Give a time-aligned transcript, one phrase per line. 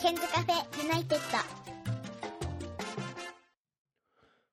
[0.00, 1.38] ケンズカフェユナイテッド。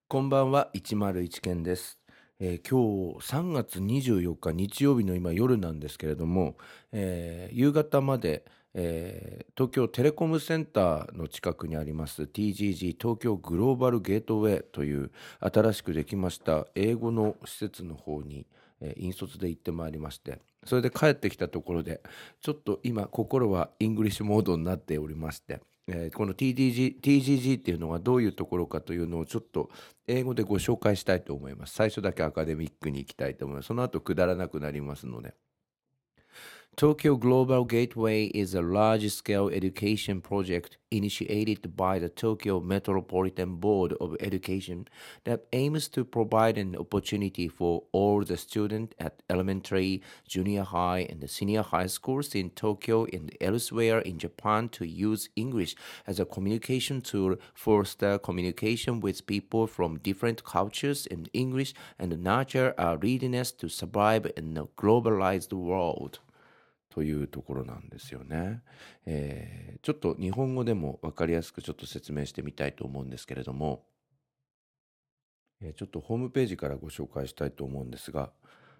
[0.10, 1.98] こんばんは101件です、
[2.38, 6.58] えー今日3月24日日曜日の今夜なんですけれども、
[6.92, 18.46] えー夕方まで、えー東京テレコムセンターの近くにあります TGG 東京グローバルゲートウェイという新しくできました英語の施設の方に、
[18.82, 22.02] え引率で行ってまいりましてそれで帰ってきたところで
[22.42, 29.70] ちょっと今心はイングリッシュモードになっておりまして、えーこの TDG TGG っていうのがどういうところかというのをちょっと
[30.08, 31.74] 英語でご紹介したいと思います。
[31.74, 33.68] 最初だけアカデミックに行きたいと思います。
[33.68, 35.34] その後くだらなくなりますので。
[36.78, 44.88] Tokyo Global Gateway is a large-scale education project initiated by the Tokyo Metropolitan Board of Education
[45.24, 51.28] that aims to provide an opportunity for all the students at elementary, junior high, and
[51.28, 55.76] senior high schools in Tokyo and elsewhere in Japan to use English
[56.06, 62.76] as a communication tool, foster communication with people from different cultures in English, and nurture
[62.78, 66.20] a readiness to survive in a globalized world.
[66.98, 68.64] というところなんですよね、
[69.06, 73.86] えーちょっと日本語でも分かりやすくちょっと説明してみたいと思うんですけれども、
[75.62, 78.32] えーちょっとホームページからご紹介したいと思うんですが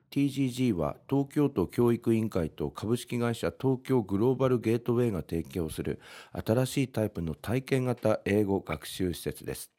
[0.10, 6.00] TGG は東京都教育委員会と株式会社東京グローバルゲートウェイが提供する
[6.32, 9.77] 新しいタイプの体験型英語学習施設です。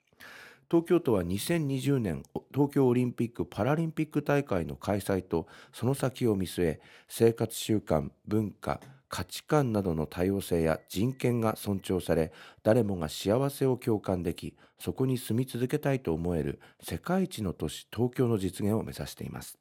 [0.70, 19.58] 東京都は2020年東京オリンピック・パラリンピック大会の開催とその先を見据え生活習慣文化価値観などの多様性や人権が尊重され誰もが幸せを共感できそこに住み続けたいと思える世界一の都市東京の実現を目指しています。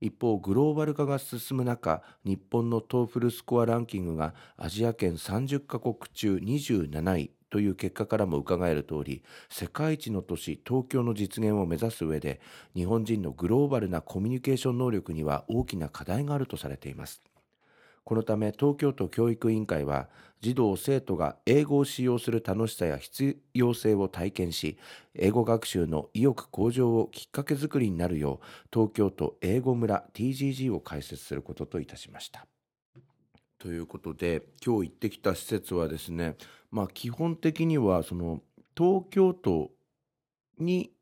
[0.00, 7.39] 一方グローバル化が進む中日本のトーフルスコアランキングがアジア圏30カ国中27位。
[7.50, 12.40] という結果からも伺える通り世界一の都市東京の実現を目指す上で
[12.74, 17.20] 日本人のグローバルなコミュニケーション能力には大きな課題があるとされています
[18.04, 20.08] このため東京都教育委員会は
[20.40, 24.78] 児童生徒が英語を使用する楽しさや必要性を体験し
[25.14, 32.46] 英語学習の意欲向上をきっかけづくりになるよう東京都英語村 TGG を開設することといたしました。
[33.60, 36.36] ということで今日行ってきた施設はですね
[36.70, 38.42] まあ基本的にはその
[38.76, 39.70] 東京都
[40.58, 40.92] に、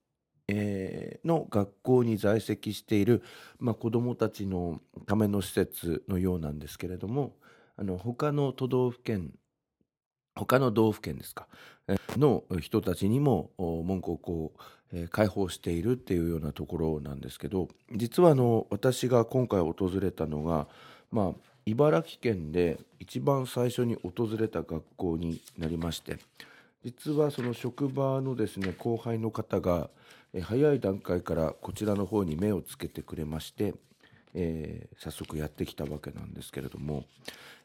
[0.49, 3.23] えーの学校に在籍している、
[3.59, 7.37] まあ、子どもたちのための施設のようなんですけれども
[7.77, 9.33] あの他の都道府県
[10.35, 11.47] 他の道府県ですか
[12.17, 14.53] の人たちにも門戸をこ
[14.93, 20.67] う、開放しているっていうようなところなんですけど実はあの私が今回訪れたのが
[21.11, 21.33] まあ
[21.69, 26.19] 茨城県で一番最初に訪れた学校になりまして
[26.83, 29.91] 実はその職場のですね後輩の方が
[30.43, 33.75] 早い段階からこちらの方に目をつけてくれまして、
[34.35, 37.05] えー早速やってきたわけなんですけれども、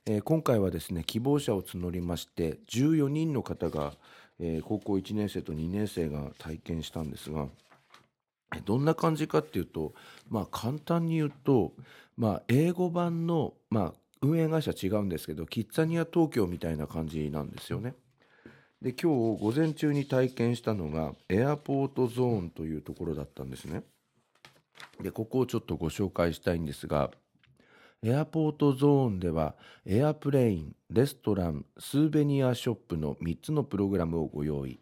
[0.05, 3.93] えー今回はですね希望者を募りまして14人の方が、
[4.39, 7.47] えー高校1年生と2年生が体験したんですが
[8.61, 9.93] どんな感じかっていうと
[10.29, 11.73] まあ簡単に言うと、
[12.17, 17.95] まあ、英語版の、まあ、運営会社違うんですけどキッザニア東京みたいな感じなんですよね。
[18.81, 23.83] で今日午前中に体験したのがエアポートゾーンというところだったんですね。
[25.01, 27.11] でここをちょっとご紹介したいんですが
[28.01, 29.55] エアポートゾーンでは
[29.85, 34.79] エアプレインレストランスーベニアショップの3つのプログラムをご用意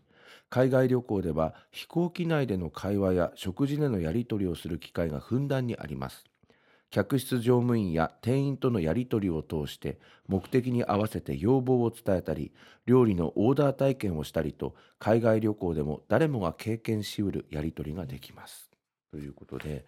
[0.52, 6.26] 海外旅行では飛行機内での会話や食事でのやり取りをする機会がふんだんにあります。
[6.90, 9.98] 客室乗務員や店員とのやり取りを通して
[10.28, 12.52] 目的に合わせて要望を伝えたり
[12.86, 18.70] 料理のオーダー体験をしたりと海外旅行でも誰もが経験しうるやり取りができます。
[19.10, 19.86] ということで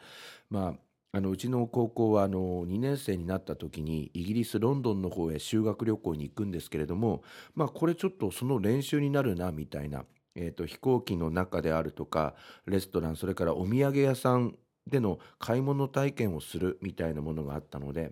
[0.49, 0.75] ま
[1.11, 7.21] ああのうちの高校はあの2年生になった時にイギリス・ロンドンの方へ修学旅行に行くんですけれども
[7.53, 12.35] まあこれちょっとその練習になるなみたいな、えー、と飛行機の中であるとか
[12.65, 14.55] レストランそれからお土産屋さん
[14.87, 18.11] での買い物体験をするみたいなものがあったので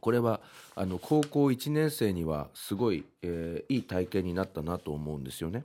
[0.00, 0.40] これは
[0.76, 5.64] あの高校1年生にはすごい、えーいい体験になったなと思うんですよね。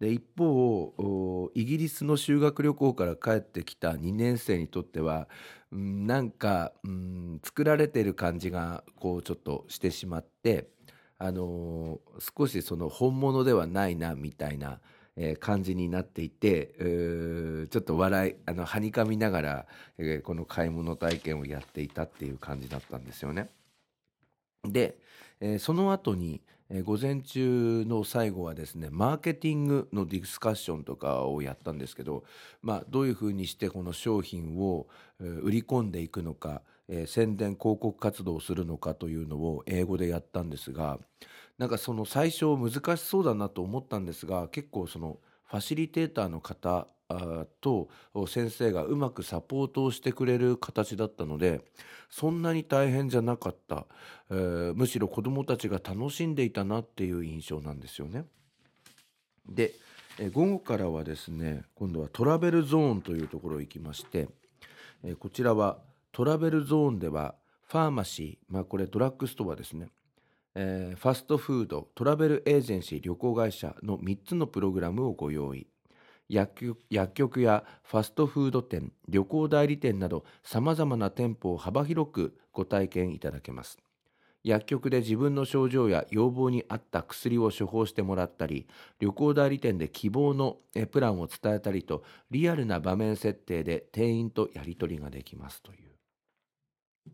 [0.00, 5.28] で一方イギリスの修学旅行から帰ってきた2年生にとっては
[5.72, 10.68] うんなんかうん作られている感じがこうちょっとしてしまって、
[11.26, 12.00] あの
[12.36, 14.80] 少しその本物ではないなみたいな、
[15.16, 19.66] えー感じになっていてうーちょっと笑いあのはにかみながら、
[19.96, 23.48] えーこの買い物体験をやっていたっていう感じだったんですよね。
[24.64, 24.98] で、
[25.40, 32.24] えーその後に、えー午前中の最後はですねマーケティングのディスカッションとかをやったんですけど、
[32.60, 34.88] まあ、どういうふうにしてこの商品を
[35.20, 40.98] えー売り込んでいくのか、えー宣伝広告活動をするのかというのを英語でやったんですが
[41.58, 46.88] なんかその最初難しそうだなと思ったんですが結構そのファシリテーターの方
[47.60, 47.88] と
[48.26, 51.60] 先生がうまくサポートをしてくれる形だったので
[52.10, 53.86] そんなに大変じゃなかった、
[54.30, 58.24] えーむしろ子どもたちが楽しんでいたなっていう印象なんですよね。
[59.48, 59.72] で、
[60.18, 64.28] えー午後からはですね今度はトラベルゾーンというところ行きまして、
[65.02, 65.78] えーこちらは
[66.14, 67.34] トラベルゾーンでは
[67.66, 69.88] ファーマシー、まあ、これドラッグストアですね、
[70.54, 75.66] えーファストフードトラベルエージェンシー旅行会社の3つのプログラムをご用意。
[76.28, 83.78] 薬局薬局やファストフード店旅行代理店などさまざまな店舗を幅広くご体験いただけます。
[84.44, 88.68] 薬局で自分の症状や要望に合った薬を処方してもらったり
[89.00, 90.58] 旅行代理店で希望の
[90.92, 95.93] プランを伝えたりとリアルな場面設定で店員とやり取りができますという。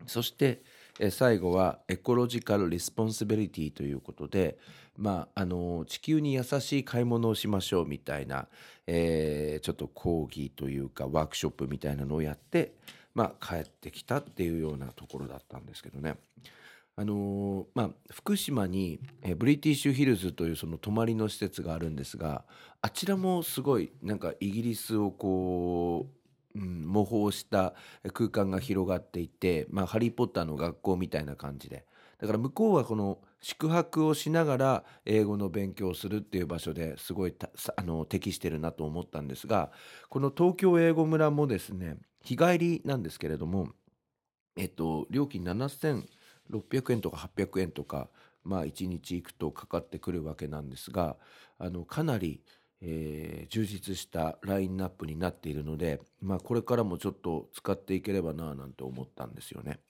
[0.06, 0.62] そして
[1.10, 4.58] 最後は ecological responsibility ということで、
[4.96, 8.48] まあ、あの地球に優しい買い物をしましょうみたいな、
[8.86, 12.72] えーちょっと講義というかワークショップみたいなのをやって、
[13.14, 16.16] まあ、帰ってきたっていうようなところだったんですけどね。
[16.96, 19.00] あのーまあ、福島に
[19.36, 22.44] ブリティッシュヒルズというその泊まりの施設があるんですが
[22.82, 26.19] あちらもすごいなんかイギリスをこう、
[26.54, 27.74] 模倣した
[28.12, 31.86] 空間が広がっていて、まあ、ハリー・ポッターの学校みたいな感じで。
[32.20, 37.34] だから向こうはこの宿泊をしながら英語の勉強をするっていう場所ですごい
[37.76, 39.70] あの適してるなと思ったんですが
[40.10, 43.70] この東京英語村もですね日帰りなんですけれども
[44.56, 48.10] えっと料金7600円とか800円とか
[48.44, 51.16] まあ1日行くとかかってくるわけなんですが
[51.58, 52.42] あのかなり、
[52.82, 59.80] えー充実したラインナップになっているので、まあ、これからもちょっと使っていければなぁなんて思ったんですよね。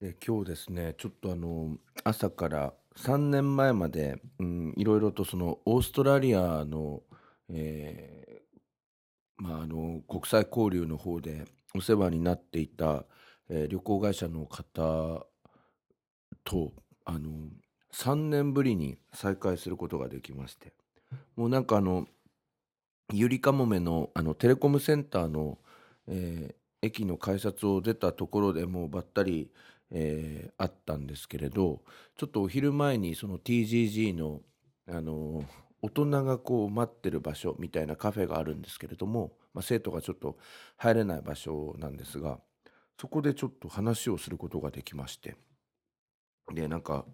[0.00, 4.22] で今日ですねちょっとあの朝から3年前まで、
[4.76, 7.02] いろいろとそのオーストラリアの、
[7.50, 11.44] えーまあ、あの国際交流の方で
[11.74, 13.04] お世話になっていた、
[13.50, 15.26] えー旅行会社の方
[16.44, 16.72] と
[17.04, 17.30] あの
[17.92, 20.72] 3年ぶりに再会することができまして
[21.36, 22.06] もうなんかあの
[23.12, 25.58] ゆりかもめのあのテレコムセンターの、
[26.08, 29.50] えー駅の改札を出たところでもうばったり、
[29.90, 31.80] えーあったんですけれど
[32.16, 34.40] ちょっとお昼前にその TGG の
[34.88, 35.44] あの
[35.82, 40.36] 大人がこう待ってる場所みたいなカフェがあるんですけれども、まあ、生徒がちょっと
[40.76, 42.38] 入れない場所なんですが
[43.00, 45.36] そこでちょっと話をすることができまして
[46.52, 47.04] でなんか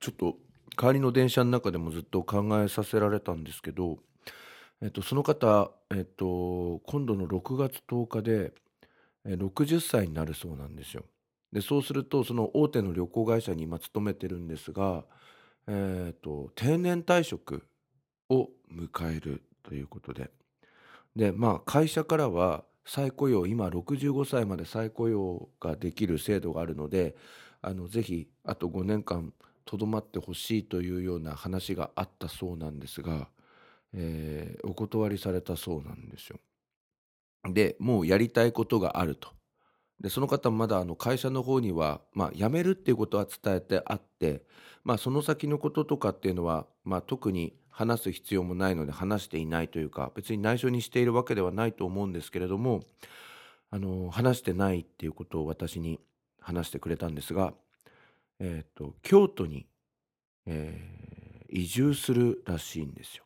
[0.00, 0.36] ちょっと
[0.76, 3.98] 帰りの電車の中でもずっと考えさせられたんですけど、
[4.82, 8.52] えっと、その方、えっと、今度の6月10日で
[9.24, 11.04] え60歳になるそうなんですよ。
[11.52, 15.04] でそうするとその大手の旅行会社に今勤めてるんですが、
[15.66, 17.66] えー、と定年退職
[18.28, 20.30] を迎えるということで
[21.16, 27.16] でまあ会社からは再雇用今65歳まで再雇用ができる制度があるので
[27.62, 29.32] あのぜひあと5年間
[29.70, 33.28] とどまってほしいというような話があったそうなんですが、
[33.94, 36.40] えーお断りされたそうなんですよ。
[37.48, 39.28] でもうやりたいことがあると。
[40.00, 44.42] でその方まだあの会社の方には、まあ、辞めるっていうことは伝えてあって、
[44.82, 52.80] まあ、その先のこととかっていうのは、まあ、特に話す必要もないので話していないというか別に内緒にしているわけではないと思うんですけれども
[53.70, 56.00] あの話してないっていうことを私に
[56.40, 57.52] 話してくれたんですが、
[58.40, 59.66] えー、と京都に、
[60.46, 61.00] えー
[61.52, 63.24] 移住するらしいんですよ。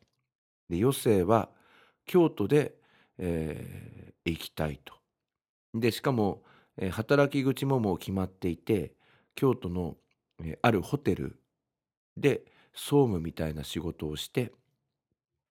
[0.69, 1.49] で余生は
[2.05, 2.75] 京都で、
[3.19, 4.95] えー行きたいと。
[5.75, 6.43] でしかも、
[6.77, 8.95] えー働き口ももう決まっていて
[9.35, 9.97] 京都の、
[10.43, 11.39] えーあるホテル
[12.17, 14.51] で総務みたいな仕事をして、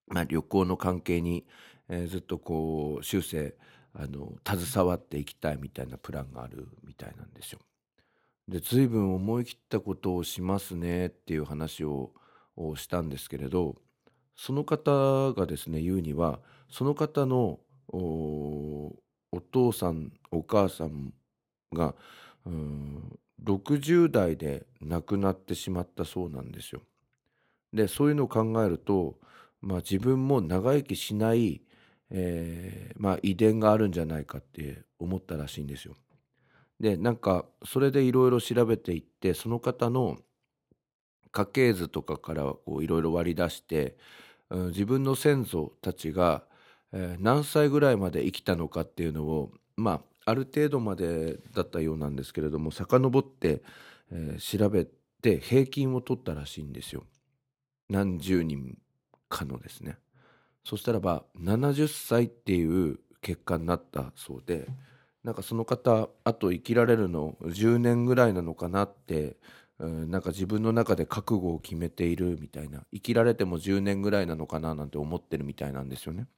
[0.07, 1.47] まあ、旅行の関係に、
[1.89, 3.55] えーずっとこう終生
[3.93, 7.61] あの携わっていきたいみたいなプランがあるみたいなんですよ。
[8.49, 12.13] で随分思い切ったことをしますねっていう話を
[12.57, 13.75] をしたんですけれど
[14.37, 16.39] その方がですね言うには
[16.71, 17.59] その方の
[17.89, 18.93] お
[19.53, 21.13] 父さんお母さん
[21.73, 21.95] が
[22.47, 26.83] うん60代で亡くなってしまったそうなんですよ。
[27.73, 29.19] でそういうのを考えると、
[29.61, 31.63] まあ、自分も長生きしない、
[32.11, 35.95] えーまあ、遺伝があるんじゃないかって思ったらしいんですよ。
[36.85, 40.19] でなんかそれでいろいろ調べていってその方の
[41.33, 43.97] 家系図とかからいろいろ割り出して、
[44.51, 46.45] うん自分の先祖たちが、
[46.93, 53.63] えー何歳ぐらいまで生きたのかっていうのをまあある程度までだったようなんですけれども遡って、
[54.13, 54.87] えー調べ
[55.23, 57.05] て平均を取ったらしいんですよ。
[57.89, 58.77] 何十人
[59.31, 59.97] かのですね。
[60.65, 64.69] そしたらば70歳っていう結果になったそうで
[65.25, 69.37] なんかその方あと生きられるの10年ぐらいなのかなって、
[69.79, 76.29] うん、なんか自分の中で覚悟を決めているみたいな生きられても10年ぐらいなのかななんて思ってるみたいなんですよね。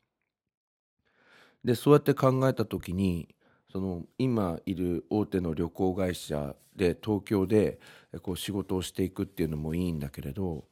[1.64, 3.34] でそうやって考えた時に
[3.72, 7.80] その今いる大手の旅行会社で東京で
[8.22, 10.64] こう仕事をしていくっていうのもいいんだけれど、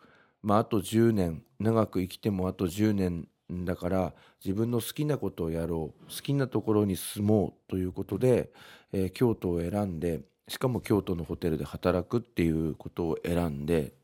[0.42, 8.50] まあ、あと10年長く生きてもあと10年だから自分の好きなことをやろう好きなところに住もうということで、
[8.92, 13.94] えー京都を選んでしかも京都のホテルで働くっていうことを選んで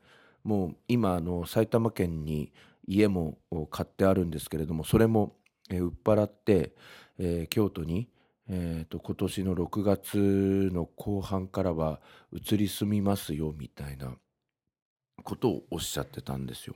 [0.44, 2.52] もう今あの埼玉県に
[2.87, 3.38] 家も
[3.70, 5.37] 買ってあるんですけれどもそれも、
[5.70, 6.73] 売っ払って、
[7.18, 8.09] えー京都に、
[8.49, 12.00] えーと今年の6月の後半からは
[12.32, 14.14] 移り住みますよみたいな
[15.25, 16.75] ことをおっしゃってたんですよ。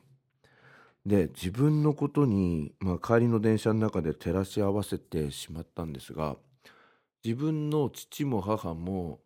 [1.07, 6.37] で自分のことに、まあ、帰りの電車の中で照らし合わせてしまったんですが
[7.25, 9.21] 自分の父も母も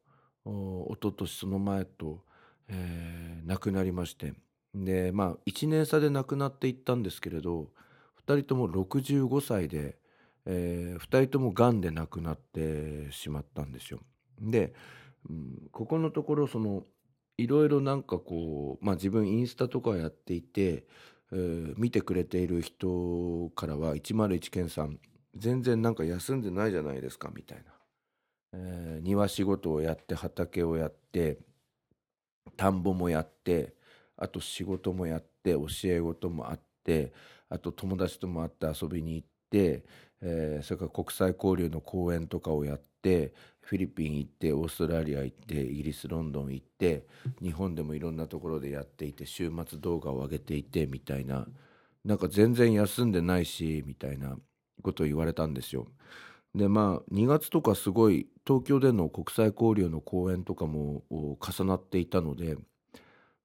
[0.45, 2.25] お一昨年その前と、
[2.69, 4.35] えー亡くなりまして
[4.75, 7.69] でまあ1年差で亡くなっていったんですけれど
[8.21, 9.97] 2人とも65歳で、
[10.45, 14.01] え2人ともがんで亡くなってしまったんですよ。
[14.39, 14.75] で、
[15.31, 16.85] うんここのところその
[17.39, 20.85] いろいろなんかこう、まあ、自分インスタとかやっていて、
[21.33, 24.99] えー見てくれている人からは101健さん
[25.37, 27.65] 全然なんか休んでないじゃないですかみたいな、
[28.55, 31.39] えー庭仕事をやって畑をやって
[32.57, 33.75] 田んぼもやって
[34.17, 37.13] あと仕事もやって教え事もあって
[37.49, 39.85] あと友達とも会って遊びに行って、
[40.21, 43.33] えーそれから国際交流の講演とかをやって
[43.69, 47.05] フィリピン行ってオーストラリア行ってイギリスロンドン行って
[47.43, 51.47] 日本でもいろんなところでやっていて週末動画を上げていてみたいな
[52.03, 54.39] なんか全然休んでないしみたいな
[54.83, 55.87] ことを言われたんですよ。
[56.55, 62.57] でまあ2月とかすごい東京での国際交流の講演とかも重なっていたので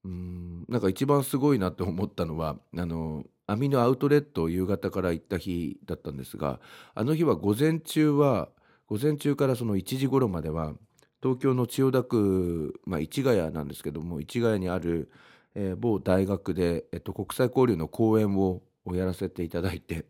[0.06, 6.62] うんなんか一番すごいなって思ったのはあの網のアウトレットを夕方から行った日だったんですが
[6.96, 8.48] あの日は午前中は
[8.88, 10.74] 午前中からその1時頃までは
[11.22, 15.10] 東京の千代田区、まあ、市ヶ谷なんですけども市ヶ谷にある、
[15.56, 18.62] えー某大学で、えっと、国際交流の講演を
[18.92, 20.06] やらせていただいて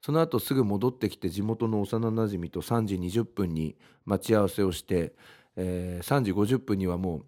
[0.00, 5.12] その後すぐ戻ってきて地元の幼なじみと3時20分に待ち合わせをして、
[5.56, 7.24] えー3時50分にはもう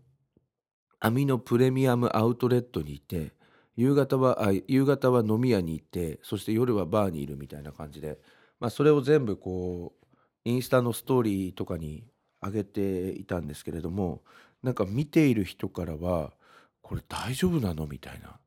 [1.00, 3.33] 網のプレミアムアウトレットにいて
[3.76, 8.18] 夕方は夕方は飲み屋に行ってそして夜はバーにいるみたいな感じで、
[8.59, 9.98] まあ、それを全部こう
[10.45, 12.04] インスタのストーリーとかに
[12.42, 14.23] 上げていたんですけれども
[14.62, 16.33] なんか見ている人からは
[16.83, 18.38] これ大丈夫なのみたいな。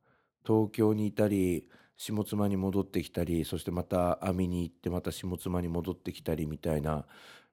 [0.46, 1.68] 東京にいたり
[1.98, 7.06] 下妻に戻ってきたりそしてまた網に行ってまた下妻に戻ってきたりみたいな、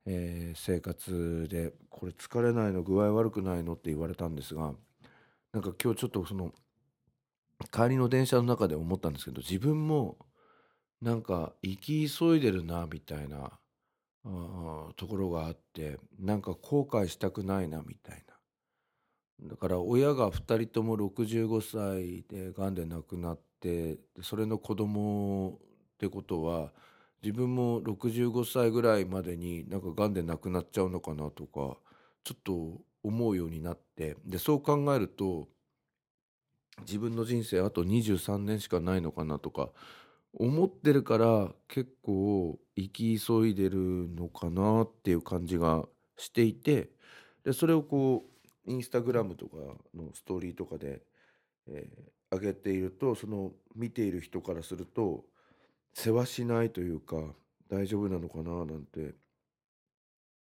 [0.07, 4.73] えー生活でこれ疲れないの具合悪くないのって言われたんですが
[5.53, 6.53] なんか今日ちょっとその
[7.71, 10.17] 帰りの電車の中で思ったんですけど自分も
[11.03, 13.59] なんか生き急いでるなみたいな
[14.25, 18.25] ところがあってなんか後悔したくないなみたい
[19.41, 19.49] な。
[19.51, 26.73] だから親が2人とも65歳でがんで亡くなってそれの子供ってことは
[27.23, 31.77] 自分も65歳ぐらいまでになんかがんで亡くなっちゃうのかなとか
[32.25, 34.17] ちょっと思うようになって。
[34.25, 35.49] でそう考えると
[36.81, 39.71] 自分の人生あと23年しかないのかなとか
[40.33, 45.85] 思ってるから結構生き急いでるのかなっていう感じが
[46.17, 46.91] していて
[47.45, 48.25] でそれをこ
[48.67, 49.57] うインスタグラムとか
[49.95, 51.03] のストーリーとかで、
[51.69, 55.25] えー上げているとその見ている人からすると
[55.95, 57.17] 世話しないというか
[57.71, 59.15] 大丈夫なのかななんて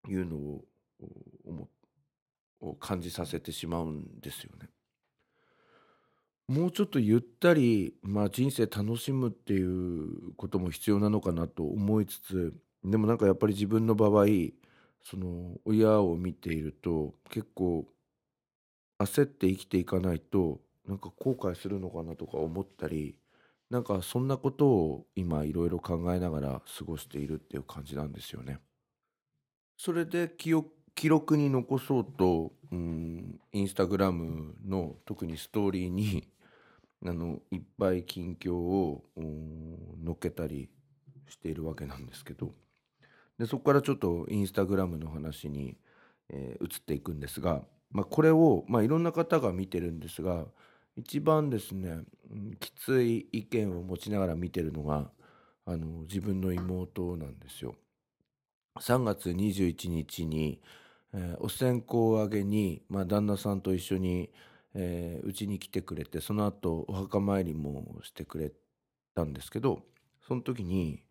[0.08, 0.66] いうのを
[2.60, 4.68] を感じさせてしまうんですよね。
[6.48, 12.54] もうちょっとゆったり、まあ、人生楽しむっていうことも必要なのかなと思いつつ
[12.86, 14.26] でもなんかやっぱり自分の場合
[15.04, 17.86] その親を見ていると結構
[19.00, 23.16] 焦って生きていかないとなんか後悔するのかなとか思ったり
[23.70, 28.60] なんかそんなことを今いろいろ考えながら過ごしているっていう感じなんですよね。
[29.78, 36.28] それで気を記録に残そうと、うん、インスタグラムの特にストーリーに
[37.06, 40.70] あのいっぱい近況をうん載っけたり
[41.30, 42.54] しているわけなんですけど
[43.38, 45.78] でそこからちょっとインスタグラムの話に、
[46.30, 47.62] えー移っていくんですが、
[47.92, 50.46] まあ、これを、まあ、いろんな方が見てるんですが
[50.96, 52.00] 一番ですね、
[52.60, 55.12] きつい意見を持ちながら見てるのが
[55.66, 57.76] あの自分の妹なんですよ。
[58.80, 60.60] 3月21日に、
[61.14, 64.32] えーお線香をあげに、まあ、旦那さんと一緒に
[64.74, 68.52] えーうち、に来てくれてその後お墓参りもしてくれ
[69.16, 69.84] たんですけど
[70.28, 71.04] その時に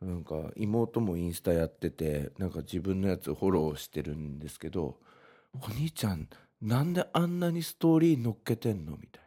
[0.00, 4.98] なんか妹もインスタやっててなんか自分のやつフォローしてるんですけど
[5.54, 6.28] 「お兄ちゃん
[6.60, 9.22] なんであんなにストーリー載っけてんの?」みたい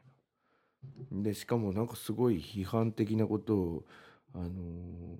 [1.12, 1.24] な。
[1.24, 3.86] でしかもなんかすごい批判的なことを、
[4.34, 5.20] あのー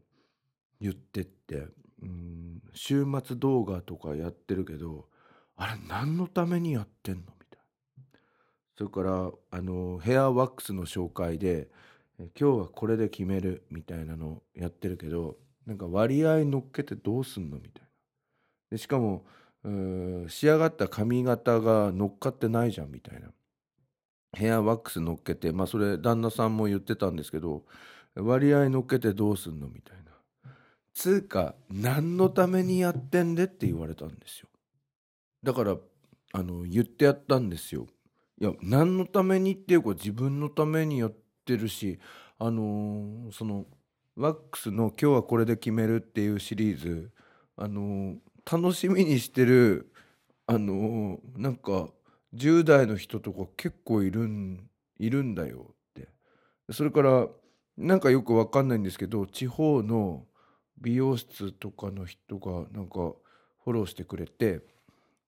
[0.80, 1.68] 言ってって、
[2.04, 5.10] うん、週末動画とかやってるけど
[5.56, 7.37] あれ何のためにやってんの？
[8.78, 11.68] それからあのヘアワックスの紹介で
[12.20, 17.88] 今日はこれで決めるみたいなのやってるけどなんか割合乗っけてどうすんのみたいな。
[18.72, 19.26] でしかも
[19.64, 23.30] う仕上がった髪型が乗っかってないじゃんみたいな。
[24.34, 27.64] ヘアワックス乗っけてまあそれ旦那さんも言ってたんですけど
[28.16, 30.52] 割合乗っけてどうすんのみたいな。
[30.94, 34.48] つうか何のためにやってんでって言われたんですよ。
[35.42, 35.78] だから
[36.34, 37.88] あの言ってやったんですよ。
[38.40, 41.14] いや何のためにっていうか自分のためにやっ
[41.46, 42.00] てるし
[42.40, 43.66] あのーその
[44.16, 47.12] ワックスの「今日はこれで決める」っていうシリーズ
[47.56, 48.18] あのー
[48.50, 49.92] 楽しみにしてる
[50.48, 51.90] あのーなんか
[52.34, 56.10] 10代の人とか結構いるんいるんだよって。
[56.72, 57.28] それから
[57.78, 60.28] なんかよくわかんないんですけど地方の
[60.80, 62.96] 美容室とかの人がなんか
[63.64, 64.62] フォローしてくれて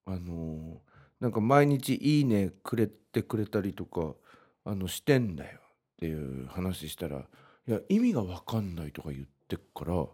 [0.06, 0.82] あの
[1.19, 4.15] なんか毎日「いいね」くれてくれたりとか
[4.63, 5.63] あのしてんだよっ
[5.97, 7.27] ていう話したら
[7.67, 10.08] 「いや意味がわかんない」とか言ってっから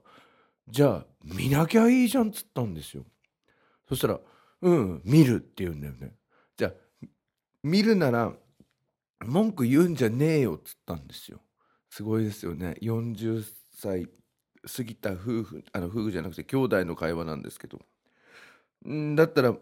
[0.68, 3.06] じゃあ見なきゃいいじゃんっつったんですよ。
[3.88, 4.20] そしたら
[4.62, 6.16] 「うん見る」って言うんだよね。
[6.58, 6.74] じゃあ
[7.64, 8.36] 見るなら
[9.26, 11.42] 文句言うんじゃねえよっつったんですよ。
[11.90, 12.76] すごいですよね。
[12.82, 14.08] 40歳
[14.76, 17.80] 過ぎた夫婦あの夫婦じゃなくて兄弟の会話なんですけど
[18.88, 19.56] んだったら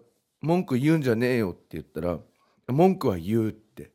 [0.43, 2.19] 文句言うんじゃねえよって言ったら
[2.67, 3.91] 文句は言うって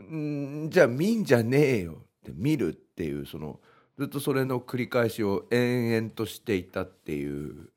[0.00, 3.58] んじゃあ見んじゃねえよって見るっていうその
[3.98, 7.70] ずっとそれの繰り返しを延々としていたっていう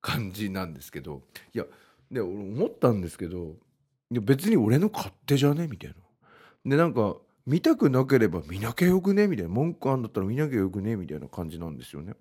[0.00, 1.64] 感じなんですけどいや
[2.10, 3.54] で俺思ったんですけど
[4.10, 5.96] いや別に俺の勝手じゃねみたいな。
[6.64, 12.14] でなんか見たくなければ見なきゃよくねみたいな文句あんだったら見なきゃよくねみたいな感じなんですよね。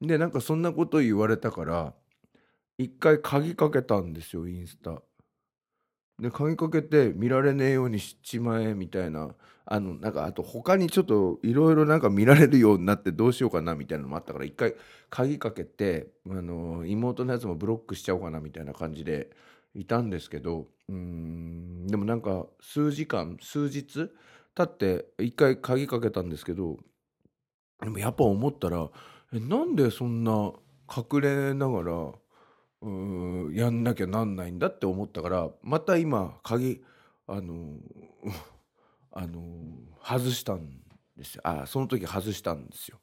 [0.00, 1.94] でなんかそんなこと言われたから
[2.80, 5.02] 一回鍵かけたんですよインスタ。
[6.18, 9.34] で鍵かけて見られねえようにしちまえみたいな
[9.66, 14.74] あのなんかあと他にちょっといろいろなんか見られるようになってどうしようかなみたいなのもあったから一回
[15.08, 19.30] 鍵かけてあの妹のやつもブロックしちゃおうかなみたいな感じで
[19.74, 24.10] いたんですけどうんでもなんか数時間数日
[24.54, 26.78] 経って一回鍵かけたんですけど
[27.82, 28.90] でもやっぱ思ったら
[29.32, 30.52] えなんでそんな
[30.94, 32.12] 隠れながら
[32.82, 36.82] やんなきゃなんないんだって思ったからまた今鍵
[37.26, 37.76] あの
[39.12, 39.42] あの
[40.02, 40.80] 外したん
[41.16, 42.98] ですよあその時外したんですよ。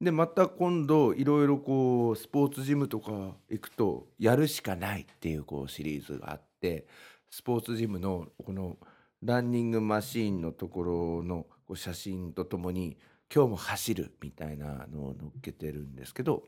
[0.00, 6.86] でまた今度いろいろこうスポーツジムとか行くとやるしかないっていうこうシリーズがあって
[7.30, 8.76] スポーツジムのこの
[9.22, 12.98] ランニングマシーンのところのこう写真とともに
[13.34, 16.42] 今日も走るみたいなのを載っけてるんですけど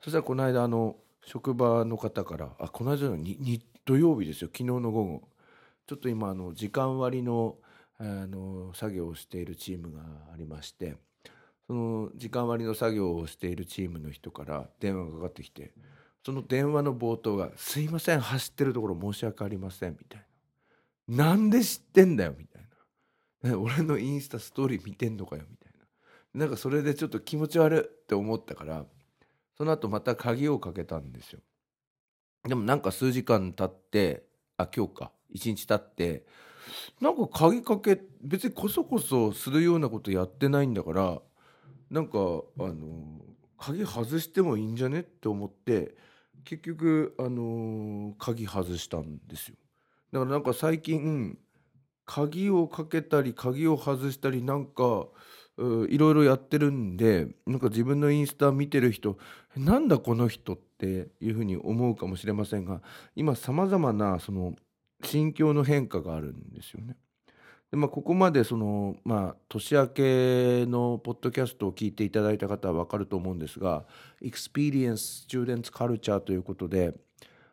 [0.00, 4.48] そしたらこの間あの職場の方からあこの間のにに土曜日ですよ。
[4.48, 5.28] 昨日の午後。
[5.86, 7.56] ちょっと今あの時間割の
[7.98, 10.00] あの作業をしているチームが
[10.32, 10.96] ありまして
[11.66, 15.72] その時間割の作業をしているチームの人から電話がかかってきて
[16.24, 20.26] その電話の冒頭が「すいません走ってるところ申し訳ありません」みたい
[21.08, 22.68] な「なんで知ってんだよ」みたい
[23.42, 25.84] な「俺のインスタストーリー見てんのかよ」みたいな。
[26.34, 28.84] なんかそれでちょっと気持ち悪いって思ったから
[29.56, 31.40] その後また鍵をかけたんですよ。
[32.46, 35.12] でもなんか数時間経ってあ今日か。
[35.30, 36.24] 一日経って
[37.00, 41.20] なんか鍵かけ別にこそこそするようなことやってないんだから
[41.90, 43.20] なんかあの
[43.58, 45.96] 鍵外してもいいんじゃねって思って
[46.44, 49.56] 結局あの鍵外したんですよ。
[50.12, 51.38] だからなんか最近
[52.06, 55.06] 鍵をかけたり鍵を外したりなんか
[55.56, 59.18] いろいろやってるんでなんか自分のインスタ見てる人
[59.56, 62.80] なんだこの人っていうふうに思うかもしれませんが
[63.14, 64.54] 今さまざまなその
[65.02, 66.96] 心境の変化があるんですよね。
[67.70, 73.84] でまあ、ここまでその、まあ、年明けのポッドキャストを聞いていただいた方は分かると思うんですが
[74.22, 76.94] 「Experience Students Culture」ということで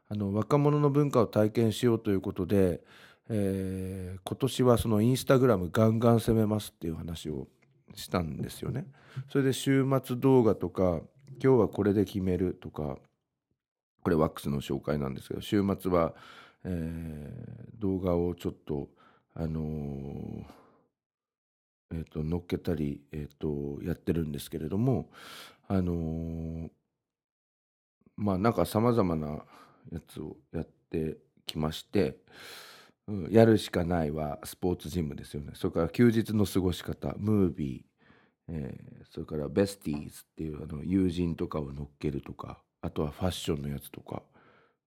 [0.09, 2.83] あの若者の文化を体験しようということで、
[3.29, 7.47] えー、今年はそのインスタグラムガンガン攻めますっていう話を
[7.95, 8.85] したんですよね。
[9.29, 11.01] それで週末動画とか
[11.43, 12.97] 今日はこれで決めるとか
[14.03, 16.13] これワックスの紹介なんですけど週末は、
[16.63, 18.89] えー、動画をちょっと
[19.33, 20.43] あのー、
[21.93, 25.09] えーと、乗っけたり、えーと、やってるんですけれども
[25.67, 26.69] あの、
[28.17, 29.45] まあなんかさまざまな
[29.91, 32.17] やつをやってきまして、
[33.11, 44.23] うん、やるしかないはスポーツジムですよねそれから休日の過ごし方ムービー、えー、それからベスティーズっていうあの友人とかを乗っけるとかあとはファッションのやつとか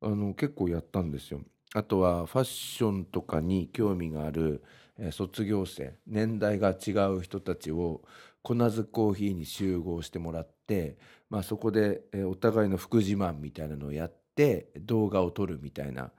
[0.00, 1.40] あの結構やったんですよ。
[1.74, 4.62] あとはファッションとかに興味がある、
[4.96, 8.02] えー、卒業生年代が違う人たちを
[8.42, 10.98] コナズコーヒーに集合してもらって、
[11.30, 16.12] まあ、そこで、えー、お互いの福自慢みたいなのをやって動画を撮るみたいな、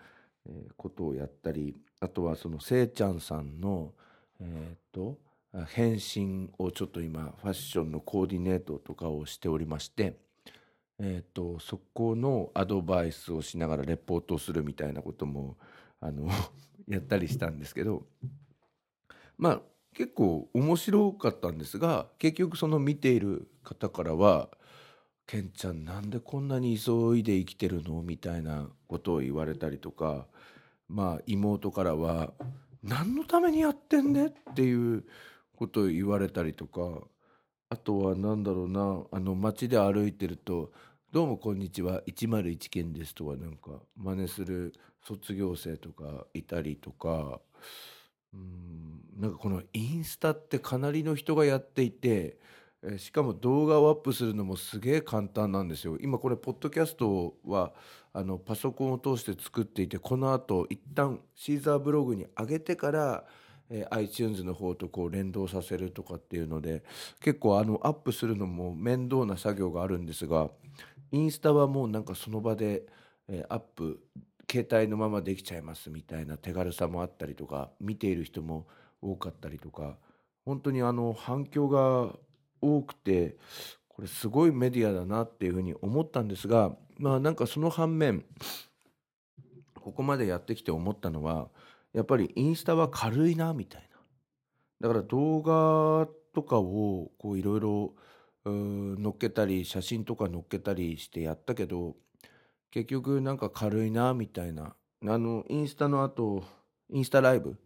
[0.50, 3.94] え、ことをやったりあとはそのせいちゃんさんの
[4.40, 5.18] えっ、と
[5.68, 10.18] 返信をちょっと今ファッションのコーディネートとかをしておりまして
[11.00, 15.58] えっ、とそこのアドバイスをしながらレポートをするみたいなことも
[16.02, 16.30] あの
[16.88, 18.06] やったりしたんですけど
[19.38, 19.62] まあ
[19.94, 24.50] 結構面白かったんですが結局その見ている方からは
[25.28, 30.28] 「ケンちゃんなんでこんなに急いで生きてるの?」みたいなことを言われたりとか
[30.88, 32.34] まあ妹からは
[32.84, 35.06] 「何のためにやってんね?」っていう
[35.56, 37.08] ことを言われたりとか
[37.70, 40.72] あとは何だろうなあの街で歩いてると
[41.12, 47.42] 「どうもこんにちは101件です」とかなんか真似する卒業生とかいたりとか
[48.34, 52.38] うんなんかこのインスタってかなりの人がやっていて
[52.98, 55.98] しかも動画をアップするのもすげえ簡単なんですよ。
[56.02, 57.74] 今これポッドキャストは
[58.14, 63.26] あのパソコンを通して作っていてこの後一旦シーザーブログに上げてから
[63.70, 66.84] え、iTunes の方とこう連動させるとかっていうので
[67.20, 70.50] 結構あのアップするのも面倒な作業があるんですが
[71.12, 72.84] インスタはもうなんかその場で、
[73.28, 74.00] え、アップ
[74.50, 78.68] 携帯のままできちゃいますみたいな手軽さもあったりとか見ている人も
[79.02, 79.98] 多かったりとか
[80.46, 82.16] 本当にあの反響が
[82.66, 83.38] 多くて
[83.88, 88.26] これすごいメディアだなっていうふうに思ったんですがまあなんかその反面
[89.82, 91.50] ここまでやってきて思ったのは
[91.94, 93.96] やっぱりインスタは軽いなみたいな。
[94.82, 97.94] だから動画とかをこういろいろ
[98.46, 101.96] 載っけたり写真とか載っけたりしてやったけど
[102.72, 104.76] 結局なんか軽いなみたいな
[105.08, 106.44] あのインスタの後
[106.92, 107.58] インスタライブ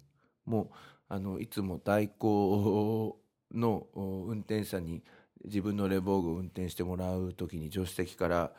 [0.46, 0.72] も
[1.08, 3.19] あのいつも代行
[3.54, 5.04] の運転手さんに
[5.46, 8.52] 自分のレボーグを運転してもらう時に助手席から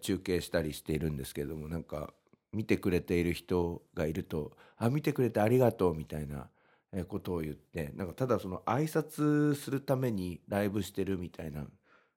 [0.00, 2.12] 中継したりしているんですけれどもなんか
[2.52, 6.48] 見てくれている人がいると「あ見てくれてありがとう」みたいな
[7.08, 11.66] ことを言ってなんかただその挨拶するためにライブしてるみたいな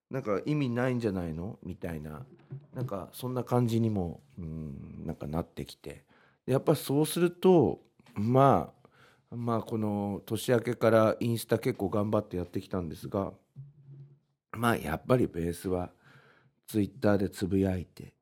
[0.10, 2.26] なんか意味ないんじゃないのみたいな
[2.74, 6.06] なんかそんな感じにもうんなんかなってきて。
[6.46, 7.82] やっぱそうすると
[8.15, 8.81] まあ
[9.32, 13.32] まあこの年明けからインスタ結構頑張ってやってきたんですが
[14.52, 15.91] まあやっぱりベースは
[16.67, 18.13] ツイッターでつぶやいて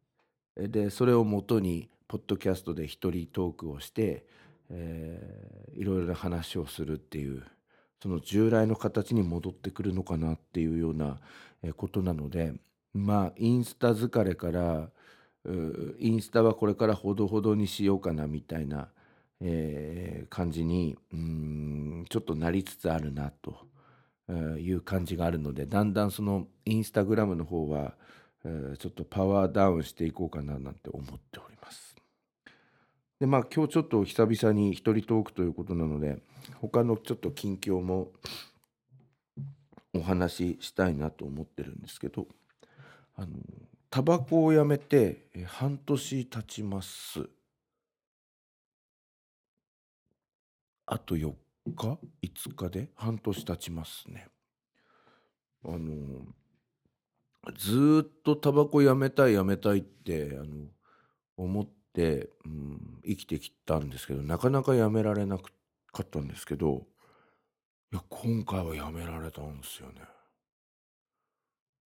[0.55, 4.25] でそれをもとにポッドキャストで一人トークをして、
[4.69, 7.43] えー、いろいろな話をするっていう
[8.01, 11.19] その従来の形に戻ってくるのかなっていうような
[11.75, 12.53] ことなので
[12.93, 14.89] まあインスタ疲れから
[15.99, 18.89] インスタはこれからほどほどにしようかなみたいな、
[19.41, 23.67] えー、感じにうんちょっとなりつつあるなと
[24.57, 27.93] いう感じがあるのでだんだんそのインスタグラムの方は、
[28.43, 31.95] えー、ちょっとパワーダウンしていこうかななんて思っております。
[33.19, 36.21] でまあ今日ちょっと久々に一人トークということなので
[36.61, 38.11] 他のちょっと近況も
[39.93, 42.27] お話ししたいなと思ってるんですけど
[43.15, 43.27] あの
[43.89, 47.27] タバコをやめて半年経ちます
[50.91, 51.33] あと4
[51.75, 52.89] 日？5日で？
[52.95, 54.27] 半年経ちますね
[55.63, 56.25] あの
[57.57, 60.67] ずっとタバコやめたいやめたいってあの
[61.37, 65.43] 思って、うん、生きてきたんですけどなかなかやめられなか
[66.01, 66.87] ったんですけど
[67.91, 70.01] いや、今回はやめられたんですよね。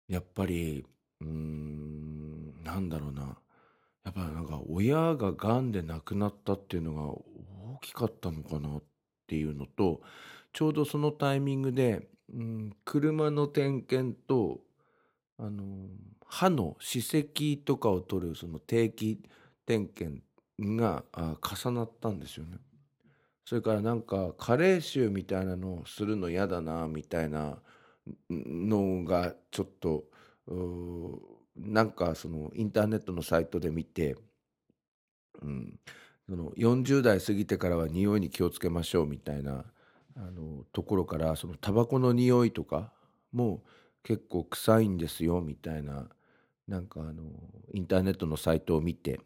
[0.07, 0.83] やっぱり、
[1.19, 3.37] うん、なんだろうな。
[4.03, 8.83] やっぱなんか親が癌で亡くなったっていうのが大きかったのかなっ
[9.31, 10.01] ていうのと、
[10.51, 14.59] ちょうどそのタイミングで、うん、車の点検と、
[15.37, 15.87] あの、
[16.25, 19.21] 歯の歯石とかを取るその定期
[19.65, 20.21] 点検
[20.59, 22.57] が重なったんですよね。
[23.45, 27.57] それからなんか加齢臭みたいなのをするの嫌だなみたいな
[28.29, 30.03] のがちょっと
[31.55, 34.17] なんかそのインターネットのサイトで見て、
[35.41, 35.79] うん、
[36.31, 39.65] その40代過ぎてからは匂いに気をつけましょうみたいな
[40.15, 42.93] あのところからそのタバコの匂いとか
[43.33, 43.63] も
[44.01, 46.07] 結構臭いんですよみたいな
[46.69, 47.23] なんかあの
[47.73, 49.19] インターネットのサイトを見て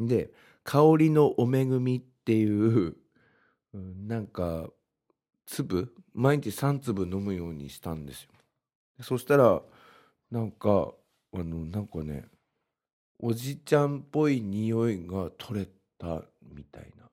[0.00, 0.30] で
[0.64, 2.94] 香りのお恵みっていう、
[3.72, 4.68] なんか
[5.46, 8.28] 粒毎日3粒飲むようにしたんですよ。
[9.00, 9.62] そしたら
[10.30, 10.92] なんか
[11.32, 12.26] あのなんかね
[13.18, 15.66] おじちゃんっぽい匂いが取れ
[15.98, 16.22] た
[16.54, 17.04] みたいな。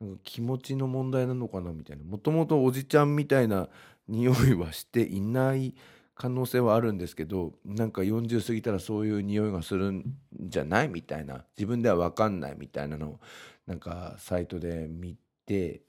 [0.00, 2.04] なんか気持ちの問題なのかなみたいな。
[2.04, 3.68] もともとおじちゃんみたいな
[4.08, 5.74] 匂いはしていない
[6.14, 11.44] 可能性はあるんですけどなんか40過ぎたらそういう匂いがするんじゃないみたいな。
[11.56, 13.20] 自分では分かんないみたいなのを
[13.66, 15.82] なんかサイトで見て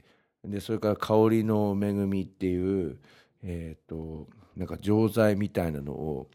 [0.43, 2.99] でそれから香りの恵みっていう
[3.43, 6.29] えっ、ー、となんか錠剤みたいなのを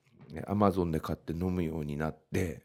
[0.46, 2.62] アマゾンで買って飲むようになって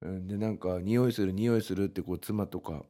[0.00, 2.84] でなんか匂いする匂いするってこう妻とか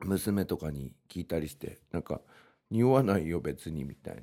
[0.00, 2.20] 娘とかに聞いたりしてなんか
[2.70, 4.22] 匂わないよ別にみたいな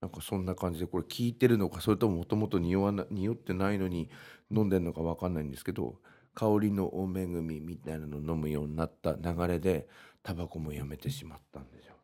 [0.00, 4.08] なんかそんな感じでこれ聞いてるのかそれとももともと匂わな匂ってないのに
[4.50, 5.96] 飲んでるのか分かんないんですけど
[6.34, 9.88] 香りのお恵みみたいなのを飲むようになった流れで
[10.22, 11.94] タバコもやめてしまったんですよ。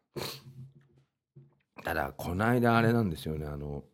[1.83, 3.85] ただこの間あれなんですよねあの、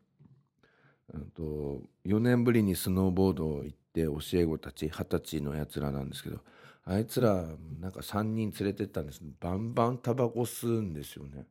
[1.12, 6.40] うんと、4年ぶりにスノーボード行って教え子たち二十歳のやつらなんですけど
[6.84, 7.44] あいつら
[7.80, 9.22] なんか3人連れてったんです。
[9.40, 11.46] バンバンタバコ吸うんですよね。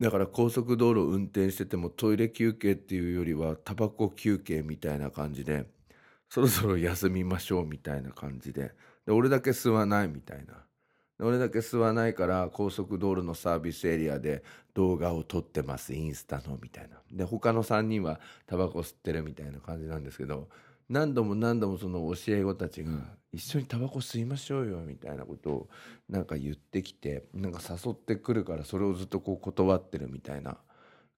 [0.00, 5.66] だから高速道路運転しててもトイレ休憩っていうよりはタバコ休憩みたいな感じで
[6.28, 8.72] そろそろ休みましょうみたいな感じで。
[9.06, 10.64] で俺だけ吸わないみたいな。
[11.18, 14.42] 俺だけ吸わないから高速道路のサービスエリアで
[14.74, 15.94] 動画を撮ってます。
[15.94, 16.96] インスタのみたいな。
[17.10, 20.48] で他の3人はタバコ吸ってるみたいな感じなんですけど
[20.88, 22.90] 何度も何度もその教え子たちが
[23.32, 25.68] 一緒にタバコ吸いましょうよみたいなことを
[26.08, 30.58] なんか言ってきてなんか誘ってくるからそれをずっとこう断ってるみたいな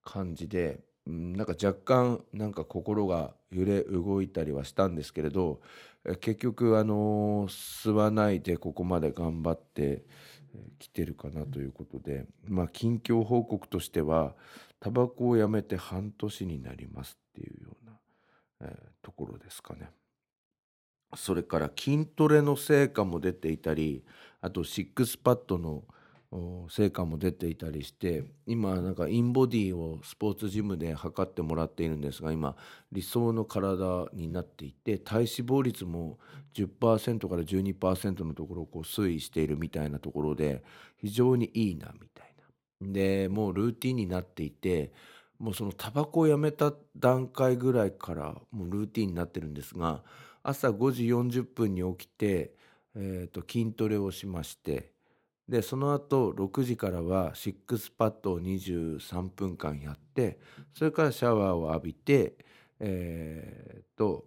[0.04, 5.60] 感じでなんか若干なんか心が揺れ動いたりはしたんですけれど
[6.20, 10.04] 結局あの吸わないでここまで頑張って
[10.78, 14.34] きてるかなということでまあ近況報告としては
[14.80, 17.87] タバコをやめて半年になりますっていうような、
[18.60, 19.90] えー、ところですかね。
[21.16, 24.04] それから筋トレの成果も出ていたり
[24.40, 25.84] あとシックスパッドの
[26.68, 32.54] 成果も出ていたりして今なんかインボディをスポーツジムで測ってもらっているんですが今
[32.92, 36.18] 理想の体になっていて体脂肪率も
[36.54, 40.62] 10%から12%のところをこう推移しているみたいなところで
[40.98, 42.34] 非常にいいなみたい
[42.82, 42.92] な。
[42.92, 44.92] でもうルーティンになっていて
[45.38, 50.02] もうそのタバコをやめた段階ぐらいからもうルーティンになってるんですが
[50.42, 52.54] 朝5時40分に起きて、
[52.96, 54.92] えー、と筋トレをしまして
[55.48, 60.38] でその後6時からはシックスパッドを23分間やって
[60.74, 62.34] それからシャワーを浴びて
[62.80, 64.26] えー、と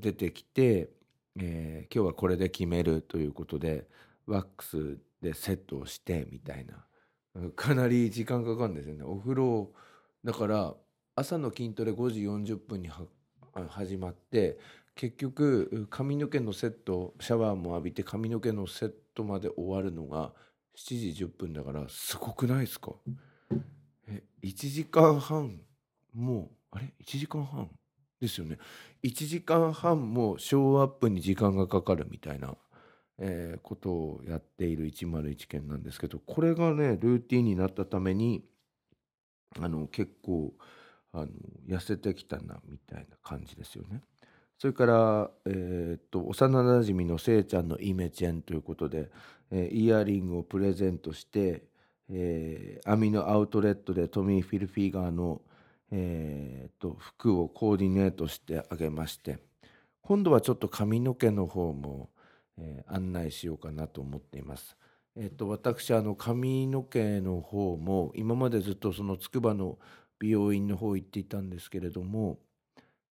[0.00, 0.90] 出てきて、
[1.38, 3.86] えー、今日はこれで決めるということで
[4.26, 6.84] ワックスでセットをしてみたいな。
[7.56, 9.04] かなり時間かかるんですよね。
[9.04, 9.72] お風呂
[10.24, 10.74] だから
[11.14, 12.88] 朝の筋トレ5時40分に
[13.68, 14.58] 始まって
[14.94, 20.32] 結局髪の毛のセットシャワーも浴びて髪の毛のセットまで終わるのが
[20.76, 22.92] 7時10分だからすごくないですか？
[24.08, 25.60] え1時間半
[26.14, 27.70] もうあれ？1時間半
[28.20, 28.58] ですよね
[29.02, 32.54] ？1時間半もショーアップに時間がかかるみたいな、
[33.18, 38.44] えー、ことをやっている101件なんですけどこれがねルーティンになったために
[39.60, 40.52] あの結構
[41.12, 41.28] あの
[41.68, 44.02] 痩せてきたなみたいな感じですよね。
[44.58, 49.10] それから、えー、っと幼なじみのせいちゃんのイメチェンということで、
[49.50, 51.64] えー、イヤリングをプレゼントして、
[52.08, 55.42] えー、網のアウトレットでトミー・フィルフィーガーの、
[55.90, 59.38] えー、と服をコーディネートしてあげまして
[60.00, 62.10] 今度はちょっと髪の毛の方も、
[62.56, 64.76] えー、案内しようかなと思っています。
[65.16, 69.78] えっと、私あの髪の毛の方も今までずっとその筑波の
[70.18, 72.38] 美容院の方行っていたんですけれども、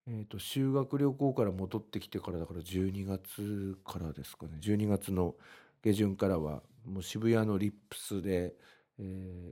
[0.08, 4.58] えっと、修学旅行から戻ってきてからだから12月からですかね。
[4.60, 5.36] 12月の
[5.84, 8.56] 下旬からはもう渋谷のリップスで、
[9.00, 9.04] え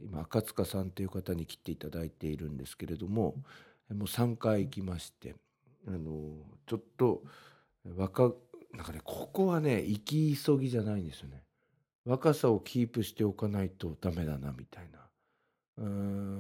[0.04, 3.36] ー今赤塚さんという方に来ていただいているんですけれども
[3.90, 5.36] もう3回行きまして
[5.88, 6.02] あの
[6.68, 7.24] ちょっと
[7.96, 8.32] 若
[8.74, 11.44] なんかねここはね行き急ぎじゃないんですよね。
[12.10, 15.00] 若さをキープしておかないとダメだなみたいな。
[15.78, 15.86] うー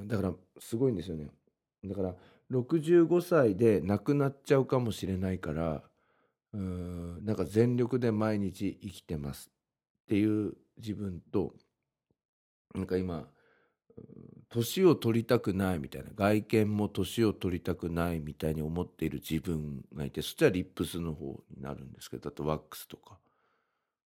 [0.04, 1.30] んだからすごいんですよね。
[1.86, 2.16] だから
[2.52, 5.84] 65歳で亡くなっちゃうかもしれないから
[6.54, 9.52] うーんなんか全力で毎日生きてます
[10.06, 11.54] っていう自分と
[12.74, 13.28] なんか今
[14.50, 23.20] 年を取りたくないみたいな外見も年を取りたくないみたいに思っている自分がいてそしたらリップスの方になるんですけどあとワックスとか。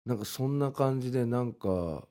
[0.05, 2.07] なんかそんな感じでなんか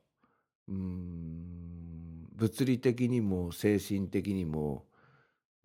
[0.68, 4.86] うん物理的にも精神的にも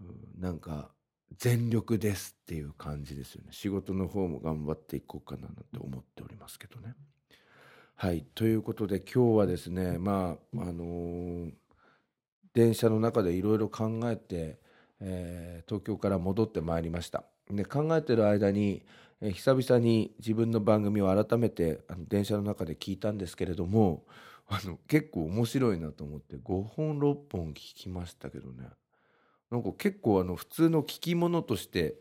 [0.02, 0.92] うんなんか
[1.38, 6.96] 全力ですっていう感じですよね仕事の方も頑張っていこうかななんて思っておりますけどね。
[7.96, 11.52] はいということで今日はですねまああのー
[12.54, 14.60] 電車の中でいろいろ考えて、
[15.00, 17.26] えー東京から戻ってまいりました。
[17.52, 18.84] で考えてる間に、
[19.22, 24.06] え久々に自分の番組を改めてあの電車の中で聞いたんですけれども
[24.48, 28.70] あの結構面白いなと思って5本6本聞きましたけどね。
[29.50, 31.96] なんか結構あの普通の聞き物として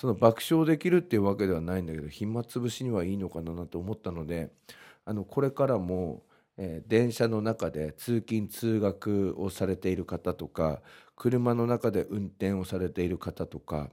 [0.00, 4.50] その爆笑できるっていうわけではないんだけど暇つぶしにはいいのかなと思ったので
[5.04, 6.24] あのこれからも、
[6.56, 10.82] えー電車の中で通勤通学をされている方とか
[11.16, 13.90] 車の中で運転をされている方とか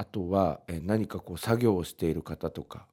[0.00, 2.86] あとは、何かこう作業をしている方とか、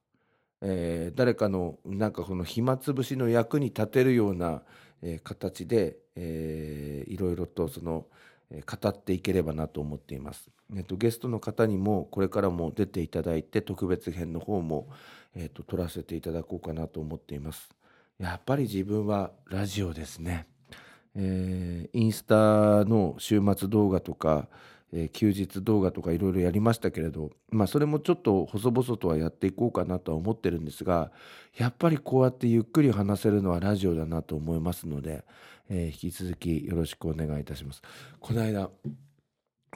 [0.62, 4.62] えー誰かのなんかこの暇つぶしの役に立てるような、
[5.02, 8.08] え形で、えーいろいろとその、
[8.52, 10.50] え語っていければなと思っています。
[10.76, 14.90] えっと、ゲストの方にもこれからも出ていただいて特別編の方も、
[15.34, 17.70] えっと、撮らせていただこうかなと思っています。
[18.20, 20.46] やっぱり自分はラジオですね。
[21.16, 24.50] えーインスタの週末動画とか、
[24.94, 31.12] えー休日動画とかいろいろやりましたけれど、まあ、それもちょっと細々とはやっていこうかなとは思ってるんですが
[31.58, 35.26] やっぱりこうやってゆっくり話せるのはラジオだなと思いますので、
[35.70, 37.82] えー引き続きよろしくお願いいたします。
[38.20, 38.70] この間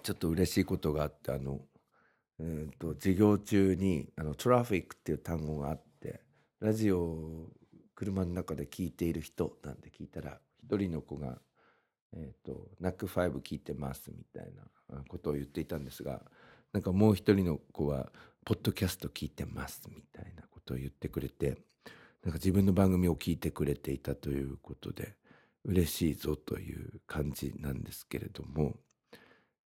[0.03, 1.59] ちょっと嬉しいことがあってあの、
[2.39, 6.21] えーと授業中にあのトラフィックっていう単語があって
[6.59, 7.49] ラジオを
[7.95, 11.39] 車の中で聞いている人なんて聞いたら一人の子が
[12.13, 14.63] 「えー、とナックファイブ聞いてます」みたいな
[15.07, 16.21] ことを言っていたんですが
[16.73, 18.11] なんかもう一人の子は
[18.45, 21.61] 「ポッドキャスト聞いてます」みたいなことを言ってくれて
[22.23, 25.15] なんか自分の番組を聞いてくれていたということで
[25.63, 28.75] 嬉しいぞという感じなんですけれども、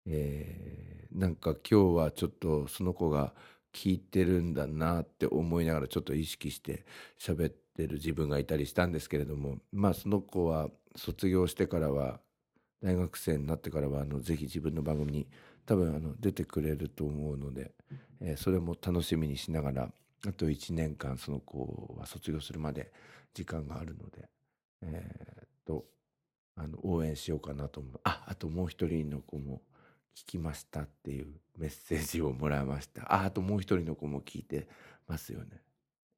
[0.06, 0.86] えー
[1.16, 3.34] なんか今日はちょっとその子が
[3.74, 6.86] 聞いてるんだなって思いながらちょっと意識して
[7.20, 12.20] 喋ってる自分がいたりしたんですけれどもまあその子は卒業してからは
[12.86, 15.28] 大学生になってからはあのぜひ自分の番組に
[15.66, 17.72] 多分あの出てくれると思うので、
[18.22, 19.90] えーそれも楽しみにしながら
[20.28, 22.92] あと1年間その子は卒業するまで
[23.34, 24.30] 時間があるので、
[24.84, 25.86] えーと
[26.58, 28.00] あの応援しようかなと思う。
[28.04, 29.62] ああともう一人の子も
[30.16, 33.04] 聞きましたっていうメッセージをもらいました。
[33.14, 34.68] ああともう一人の子も聞いて
[35.08, 35.62] ますよね。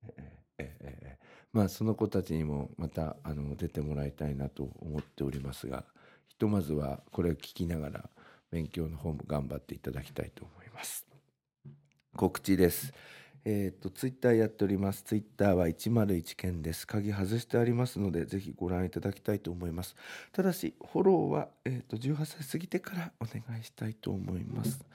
[0.04, 0.14] え
[0.60, 1.20] えええええ
[1.54, 5.86] まあその子たちにもまたあの出てもらいたいなと思っておりますが
[6.28, 8.10] ひとまずはこれを聞きながら
[8.52, 11.06] 勉強の方も頑張っていただきたいと思います。
[12.16, 12.94] 告知です。
[13.46, 15.04] えっ、とツイッターやっております。
[15.04, 16.86] ツイッターは101件です。
[16.86, 19.96] 鍵外してありますのでぜひご覧いただきたいと思います。
[20.32, 24.86] ただしフォローはえっ、と18歳過ぎてからお願いしたいと思います。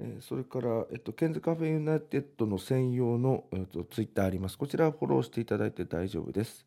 [0.00, 4.56] えーそれから、えっと、 Ken's Cafe United の専用の、えっと、ツイッターあります。
[4.56, 6.64] こちらフォローしていただいて大丈夫です。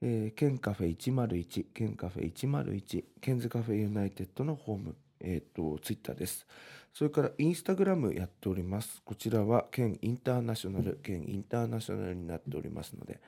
[0.00, 6.46] えー Ken Cafe 101、Ken Cafe 101、Ken's Cafe United のホーム、えっと、ツイッターです。
[6.94, 9.02] それからインスタグラムやっております。
[9.04, 13.20] こちらは Ken International、Ken International になっておりますので、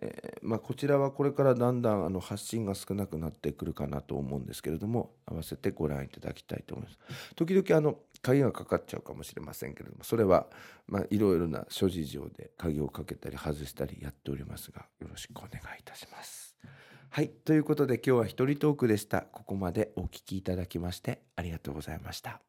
[0.00, 6.98] えーまあ、こちらはこれからだんだんあの発信が少なくなってくるかなと思うんですけれども、合わせてご覧いただきたいと思います。
[7.34, 10.46] 時々あの鍵がかかっちゃうかもしれませんけれどもそれは
[10.86, 16.56] まあいろいろな諸事情で鍵をかけたり外したりやっておりますがよろしくお願いいたします。
[17.10, 22.40] はいということで今日は一人トークでしたここまでお聞きいただきましてありがとうございました。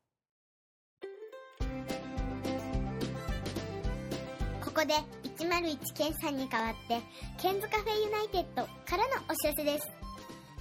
[4.64, 4.94] ここで
[5.38, 7.02] 101ケンさんに代わって、
[7.42, 9.88] Ken's Cafe United からのお知らせです。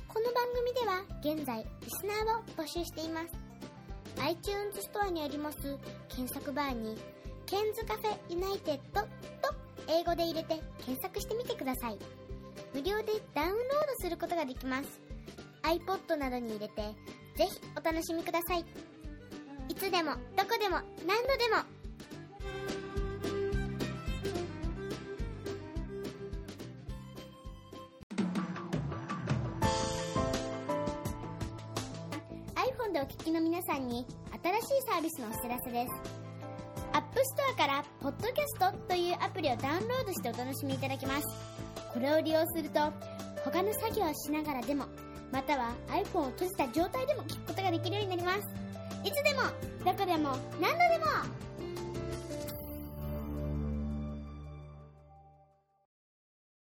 [0.08, 3.45] この番組では現在、リスナーを募集しています。
[4.20, 5.58] iTunes ストアにあります
[6.08, 6.96] 検索バーに、
[7.46, 9.08] Ken's Cafe United と
[9.88, 11.98] 英語で入れて検索してみてください。
[12.74, 13.58] 無料でダウンロー
[13.98, 15.00] ドすることができます。
[15.62, 16.82] iPod などに入れて、
[17.36, 18.64] ぜひお楽しみください。
[19.68, 21.75] いつでも、どこでも、何度でも。
[33.96, 34.06] に
[34.42, 35.92] 新しいサービスのお知らせです。
[36.92, 41.26] App Store からポッドキャストというアプリをダウンロードしてお楽しみいただけます。
[41.94, 42.80] これを利用すると、
[43.42, 44.84] 他の作業をしながらでも、
[45.32, 48.40] または iPhone を閉じた状態でも聞くことができるようになります。
[49.02, 49.42] いつでも、
[49.84, 51.06] どこでも、何度でも